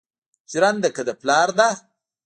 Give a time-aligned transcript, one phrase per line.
[0.51, 1.67] ژرنده که د پلار ده